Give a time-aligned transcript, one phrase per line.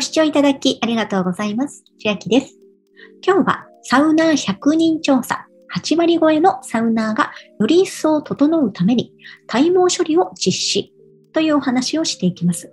[0.00, 1.84] ご視聴いただきありがとうございます。
[1.98, 2.56] 千秋です。
[3.22, 5.46] 今日はサウナー100人調査。
[5.76, 9.12] 8割超えのサウナーがより一層整うために
[9.46, 10.94] 体毛処理を実施
[11.34, 12.72] というお話をしていきます。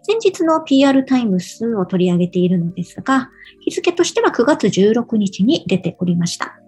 [0.00, 3.28] 先日の PR タイムスを取り上げているのですが、
[3.60, 6.58] 日付としては9月16日に出ておりました。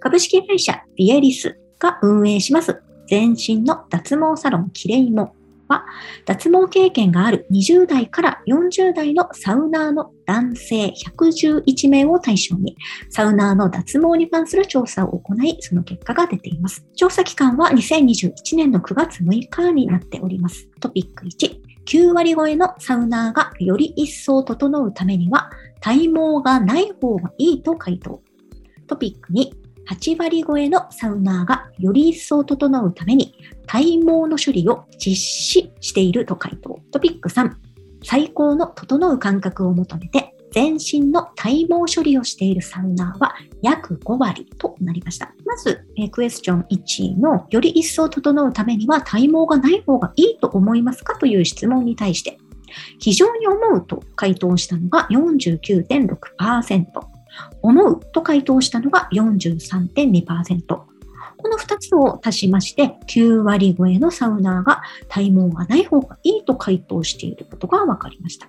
[0.00, 5.36] 株式会社ビエリスが運営します全身の脱毛サロンキレイモ
[5.70, 5.86] は、
[6.26, 12.76] 脱毛経験がある20代から40代のサウナーの男性111名を対象に、
[13.08, 16.84] サウナーの脱毛に関する調査を行い、その結果が出ています。
[16.96, 20.68] 調査期間は2021年の9月6日になっております。
[20.80, 25.50] トピック1、9割超えのサウナーがより一層整うためには、
[25.80, 28.20] 体毛がない方がいいと回答。
[28.86, 29.59] トピック2、
[29.90, 33.34] 8割超えのサウナーがより一層整うために
[33.66, 36.80] 体毛の処理を実施していると回答。
[36.92, 37.50] トピック3、
[38.04, 45.32] 最高の整う感覚を求めて全身の体毛処理をしているサウナーは約5割となりました。
[45.44, 52.38] まず、えクエスチョン1のより一層整うためには体毛がない方がいいと思いますかという質問に対して、
[52.98, 57.19] 非常に思うと回答したのが49.6%。
[57.62, 60.90] 思うと回答したのが43.2%。
[61.42, 68.46] この2つを足しまして9割超えのサウナーが体毛がない方がいいと回答していることが分かりました。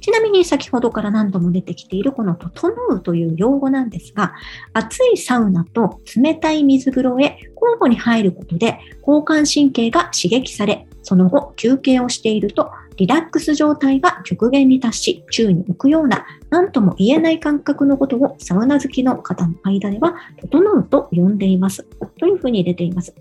[0.00, 4.34] ちなみに先ほどから何度も出てきているこの整うという用語なんですが、
[4.72, 21.84] 熱いサウナと冷たい水風呂へ交互に入ることで交感神経が刺激され、その後休憩をしているとリラックス状態が極限に達し、宙に浮くような何とも言えない感覚のことをサウナ好きの方の間では、整うと呼んでいます。
[22.18, 23.14] というふうに出ています。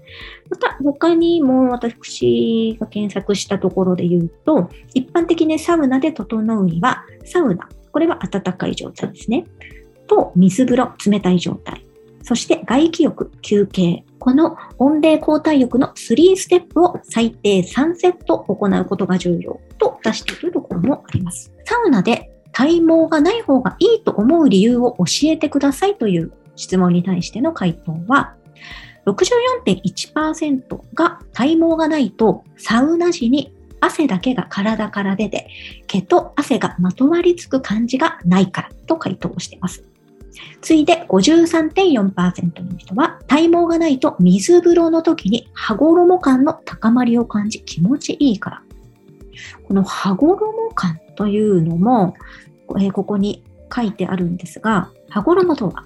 [0.49, 9.45] また、他にも私が検索したところで言うと、一般的にサウナで整うには、サウナ、これは暖かい状態ですね。
[10.07, 11.85] と、水風呂、冷たい状態。
[12.23, 14.03] そして外気浴、休憩。
[14.19, 21.51] この温冷交代浴の3ステップを最低3セット行うことが重要と出しているところもあります。
[21.65, 28.35] サウナで体毛がない方がいいと思う理由を教えてくださいという質問に対しての回答は、
[29.05, 35.47] 64.1%が体毛がないとサウナ時に汗だけが体から出て
[35.87, 39.85] 毛と汗がまとわりつく感じがないからと回答しています。
[40.61, 48.63] 次いで53.4%の人は体毛がないと水風呂の時に羽衣感の高まりを感じ気持ちいいから。
[49.63, 52.15] この羽衣感というのも、
[52.79, 55.85] えー、ここに書いてあるんですが、羽衣とは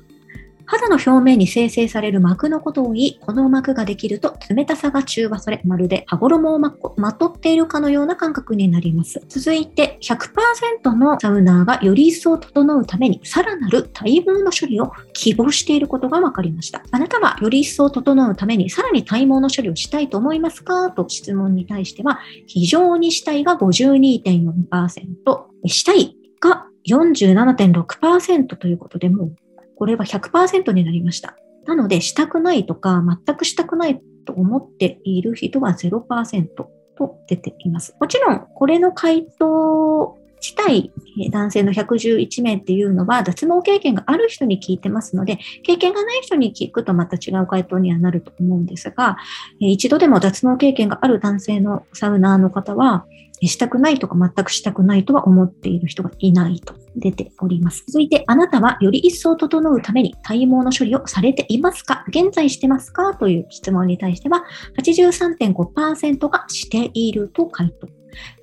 [0.65, 9.21] 肌の表面に生成される膜のことを言い、この膜ができると冷たさが中和され、まるで羽衣をままとっているかのような感覚になります。
[9.27, 16.83] 続いて、100%のサウナーがより一層整うために、さらなる体毛の処理を希望していることが分かりました。
[16.91, 20.91] あなたはより一層整うために、さらに体毛の処理をしたいと思いますか？
[20.91, 29.35] と質問に対しては、非常にしたいが52.4%、したいが47.6%ということで、もう
[29.83, 31.35] これは100%になりました。
[31.65, 37.93] なので、したくないとか、全くしたくないと思っている人は0%と出ています。
[37.99, 40.93] もちろん、これの回答自体、
[41.31, 49.17] 男性の111名っていうのは脱毛経験がある人に聞いてますので、経験がない人に聞くとまた違う回答にはなると思うんですが、
[49.59, 53.05] 一度でも脱毛経験がある男性のサウナーの方は、
[53.47, 57.83] したくないとか全くしたくないとは思っている人がいないと出ております。
[57.87, 62.05] 続いて、あなたはより一層整うために体毛の処理をされていますか？
[62.09, 63.15] 現在してますか？
[63.15, 64.43] という質問に対しては、
[64.77, 67.87] 83.5%がしていると回答。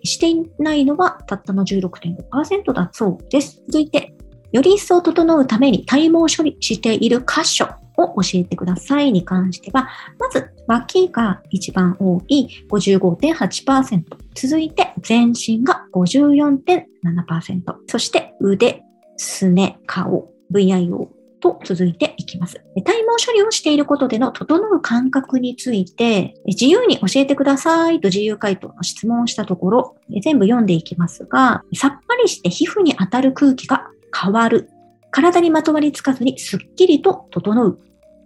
[0.02, 3.62] していないのはたったの16.5%だそうです。
[3.68, 4.14] 続いて、
[4.52, 7.68] より一層整うために体毛処理している箇所
[8.02, 9.88] を教えてくださいに関しては、
[10.18, 14.02] まず脇が一番多い55.8%、
[14.34, 18.82] 続いて全身が54.7%、そして腕、
[19.16, 21.08] すね、顔、VIO
[21.40, 22.60] と続いていきます。
[22.84, 34.70] 体毛処理をしていることでの整う感覚について、自由に教えてくださいと自由回答の質問をしたところ、全部読んでいきますが、さっぱりして皮膚に当たる空気が変わる。
[35.10, 37.80] 体にまとわりつかずにすっきりと整う。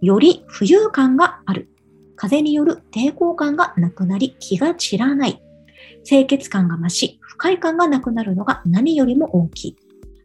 [0.05, 1.67] より浮遊感がある。
[2.15, 5.41] 風による抵抗感がなくなり気が散らない。
[6.03, 9.75] 清潔感が増し、不快感がなくなるのが何よりも大きい。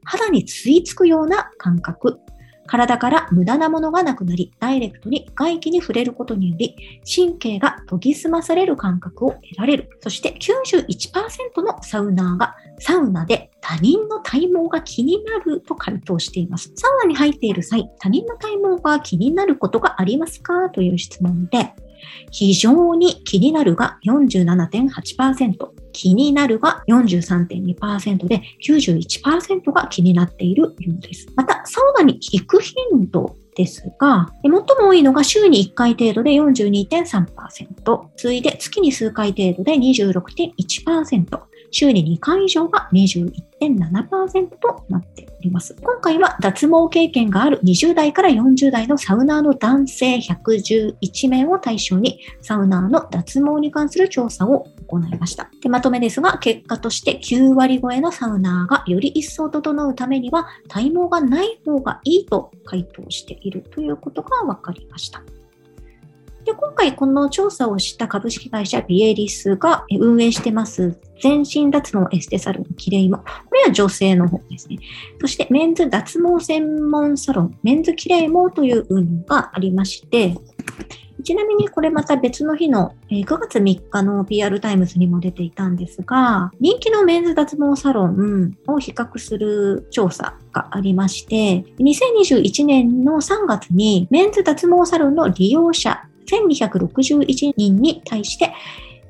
[0.04, 2.20] 肌に吸い付くような感覚。
[2.66, 9.90] 体から無駄なものがなくなり、ダイレクトに外気に触れることにより、神経が研ぎ澄まされる感覚を得られる。
[10.00, 16.72] そして91%のサウナーがサウナで他人の体毛が気になると回答しています。
[16.76, 20.70] サウナに入っている際、他人の体毛が気になることがありますか？
[20.70, 21.74] という質問で、
[22.30, 25.54] 非常に気になるが47.8%、
[25.92, 31.26] 気になるが43.2%で91%が気になっているようです。
[31.36, 32.74] また、サウナに行く頻
[33.10, 45.74] 度ですが、最も多いのが週に1回程度で42.3%、次いで月に数回程度で26.1%、週に2回以上が21.7%となっております。
[45.80, 55.50] 今回は脱毛経験がある20代から40代のサウナーの男性111名を対象にサウナーの脱毛に関する調査を行いました。
[55.62, 65.22] でまとめですが、結果として9割超えのサウナーがより一層整うためには体毛がない方がいいと回答しているということが分かりました。
[66.44, 73.18] で、今回この調査をした株式会社ヴィエリスが運営してます全身脱毛エステサロンキレイモ。
[73.18, 74.78] これは女性の方ですね。
[75.20, 80.34] そしてメンズ脱毛専門サロンメンズキレイモというのがありまして、
[81.22, 98.52] ちなみにこれまた別の日の9月3日の PR タイムズにも出ていたんですが、人気のメンズ脱毛サロンを比較する調査がありまして、2021年の3月にメンズ脱毛サロンの利用者1261人に対して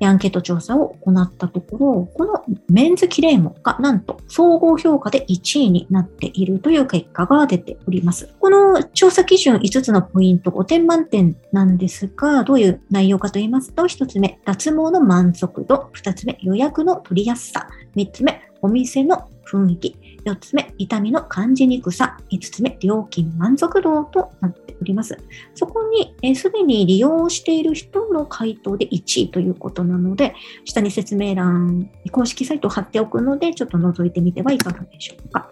[0.05, 8.33] アンケート調査を行ったところ、このメンズキレイモがなんと総合評価で1位になっているという結果が出ております。
[8.39, 19.95] この調査基準5つのポイント5点満点なんですが、どういう内容かと言いますと、1つ目、脱毛の満足度、2つ目、予約の取りやすさ、3つ目、お店の雰囲気、
[20.25, 22.17] 4つ目、痛みの感じにくさ。
[22.31, 25.17] 5つ目、料金満足度となっおります。
[25.55, 25.83] そこ
[26.23, 30.33] に、すでに利用している人の回答で1位ということなので、
[30.65, 35.51] 下に説明欄、公式サイトを貼っておくので、ちょっと覗いてみてはいかがでしょうか。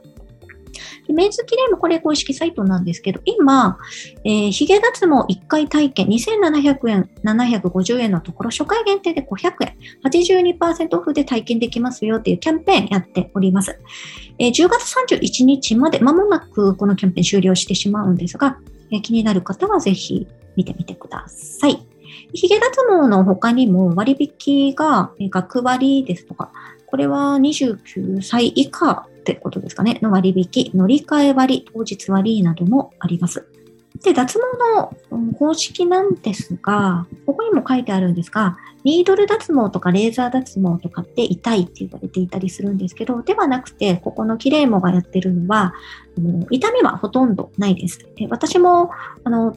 [1.13, 3.77] メンズキレイもこれ公式サイトなんですけど、今、
[4.23, 13.79] えー、髭脱毛1回体験2700円、750円のところ、初回限定で500円、82%オフで体験できますよっていうキャンペーンやっております。
[14.37, 18.57] えー、10月31日まで間もなくこのキャンペーン終了してしまうんですが、
[18.91, 21.85] え、気になる方はぜひ見てみてください。
[22.33, 26.51] ヒゲ脱毛の他にも割引が学割ですとか、
[26.85, 33.47] これは29歳以下ってことですかね、の割引、乗り換え割、当日割などもあります。
[34.03, 34.41] で、脱毛
[35.17, 45.73] の方式なんですが、ここにも書いてあるんですが、ニードル脱毛とかレーザー脱毛とかって痛いって言われていたりするんですけど、ではなくて、ここのキレイモがやってるのは、
[46.49, 47.99] 痛みはほとんどないです。
[48.29, 48.91] 私も、
[49.23, 49.55] あの、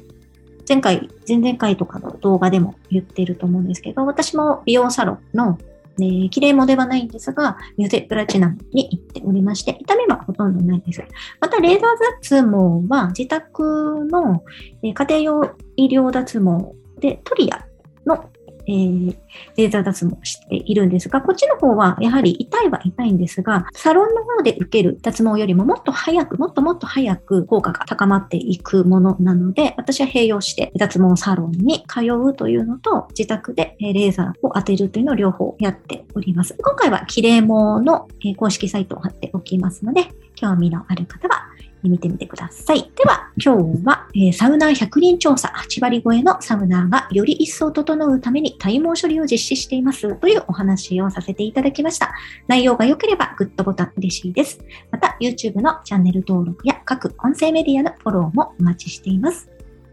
[0.68, 5.58] 前回、前々回とかの動画でも言ってると思うんですけど、私も美容サロンの
[5.98, 11.02] ね、綺麗もではないんですが、ミュゼプラチナムに行っておりまして、痛みはほとんどないです。
[11.40, 11.90] また、レーザー
[12.20, 14.42] 脱毛は自宅の
[14.82, 17.66] え家庭用医療脱毛でトリア
[18.06, 18.30] の
[18.66, 19.16] えー、
[19.56, 36.54] レーザー脱毛しているんですが、こっちの方はやはり痛いは痛いんですが、サロンの方で受ける脱毛よりももっと早く、もっともっと早く効果が高まっていくものなので、私は併用して脱毛サロンに通うというのと、自宅でレーザーを当てるというのを両方やっております。
[36.62, 41.51] 今回はキレイ毛の公式サイトを貼っておきますので、興味のある方は
[41.88, 42.90] 見てみてください。
[42.94, 52.12] では、今日は、えー、サウナー100人調査8割超えのサウナーがより一層整うために体毛処理を実施していますというお話をさせていただきました。
[52.48, 54.60] 内容が良ければグッドボタン嬉しいです。
[54.90, 59.48] また、YouTube のチャンネル登録や各音声メディアのフォローもお待ちしています。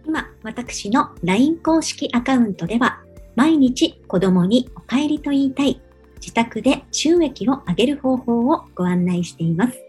[0.05, 3.00] 今、私の LINE 公式アカウントでは、
[3.36, 5.81] 毎日子供にお帰りと言いたい、
[6.15, 9.88] 自宅で収益を上げる方法をご案内しています。